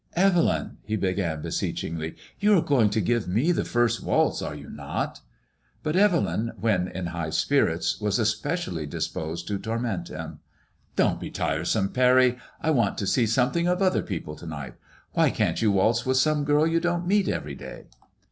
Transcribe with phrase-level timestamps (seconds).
[0.15, 4.55] Evelyn,'' he began, beseech "^gly» "you are going to give, me the first walt2, are
[4.55, 5.27] you not 7"
[5.83, 10.39] But Bvelyn, when in high spirits, was especially disposed to torment him.''
[10.95, 14.73] Don't be tiresome, Pany; I want to see something of other people to night.
[15.11, 17.85] Why can't you waltz with some girl you don't meet every day